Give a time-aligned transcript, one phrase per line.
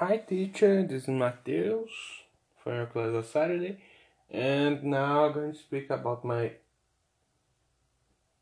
[0.00, 1.90] Hi teacher, this is Mateus
[2.64, 3.82] for your class on Saturday.
[4.30, 6.52] And now I'm going to speak about my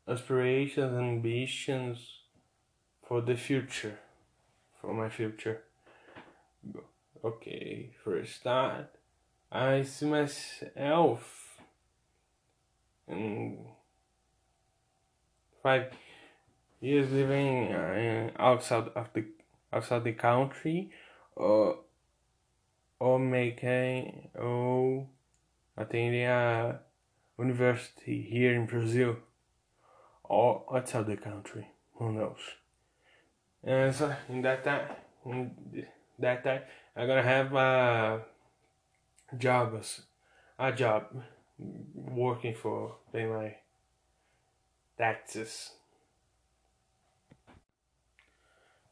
[0.07, 1.97] aspirations and ambitions
[3.05, 3.99] for the future,
[4.79, 5.63] for my future.
[7.25, 8.95] Okay, first start,
[9.51, 11.59] I see myself
[13.05, 13.65] in
[15.61, 15.91] five
[16.79, 19.25] years living uh, outside of the
[19.73, 20.89] outside the country
[23.29, 25.07] making ou
[25.77, 26.79] attending a
[27.37, 29.17] university here in Brazil
[30.23, 31.67] or outside the country.
[31.95, 32.39] Who knows?
[33.63, 34.89] And so in that time,
[35.25, 35.85] in
[36.19, 36.61] that time,
[36.95, 38.21] I'm gonna have a
[39.37, 40.01] job, as,
[40.57, 41.03] a job
[41.57, 43.55] working for pay my
[44.97, 45.71] taxes.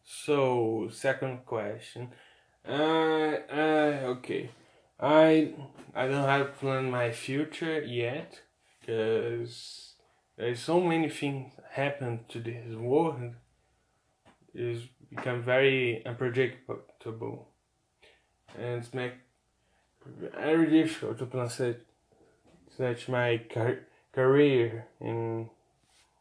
[0.03, 2.09] So second question.
[2.67, 4.49] Uh, uh, okay.
[4.99, 5.53] I
[5.95, 8.41] I don't have planned my future yet,
[8.85, 9.93] cause
[10.35, 13.35] there's so many things happen to this world.
[14.53, 17.47] It's become very unpredictable,
[18.57, 19.13] and it's make
[20.09, 21.77] very difficult to plan such,
[22.75, 23.79] such my car
[24.11, 25.49] career in,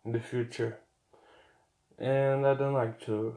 [0.05, 0.79] in the future.
[1.99, 3.37] And I don't like to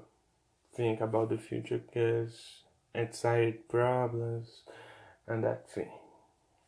[0.76, 2.64] think about the future because
[2.96, 4.64] anxiety problems
[5.28, 5.92] and that thing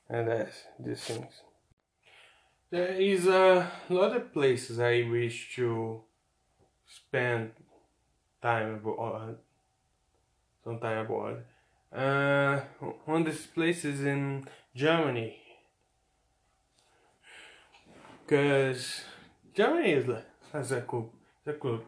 [0.10, 1.42] and that's these things.
[2.70, 6.02] There is a lot of places i wish to
[6.88, 7.52] spend
[8.42, 9.38] time abroad
[10.64, 11.44] some time abroad
[11.94, 12.62] uh,
[13.06, 15.38] one of these places in germany.
[18.26, 19.02] Because
[19.54, 20.10] germany is
[20.54, 21.14] has a cool,
[21.46, 21.82] a cool,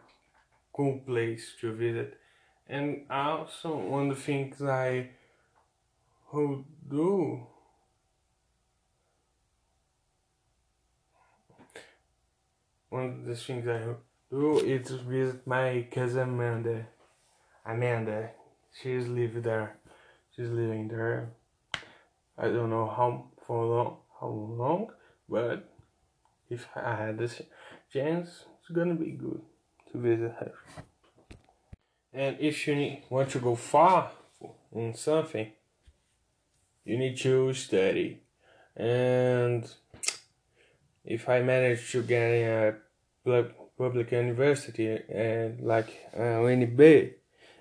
[0.73, 2.19] cool place to visit
[2.67, 5.09] and also one of the things I
[6.31, 7.47] would do
[12.93, 13.81] one of the things I
[14.29, 16.85] do is visit my cousin Amanda.
[17.65, 18.29] Amanda,
[18.79, 19.77] she's living there.
[20.35, 21.31] She's living there.
[22.37, 24.87] I don't know how for long, how long,
[25.27, 25.73] but
[26.51, 27.41] if I had this
[27.91, 29.41] chance, it's gonna be good
[29.91, 30.53] to visit her.
[32.13, 34.11] And if you need, want to go far
[34.71, 35.51] in something,
[36.85, 38.21] you need to study.
[38.75, 39.67] And
[41.03, 42.75] if I manage to get a
[43.77, 47.13] public university, and like uh, UNB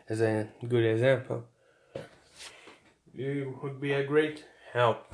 [0.09, 1.45] as a good example,
[3.15, 5.13] it would be a great help.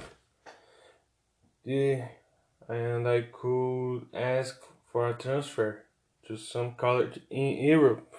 [1.64, 4.60] And I could ask
[4.90, 5.84] for a transfer
[6.26, 8.14] to some college in Europe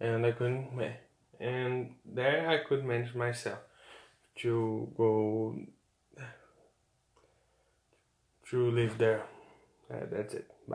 [0.00, 0.76] and I couldn't
[1.40, 3.58] and there I could manage myself
[4.36, 5.58] to go
[8.50, 9.22] to live there.
[9.90, 10.46] Uh, that's it.
[10.68, 10.74] Bye.